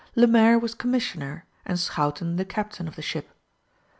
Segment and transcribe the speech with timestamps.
[0.15, 3.35] Lemaire was commissioner, and Schouten the captain of the ship.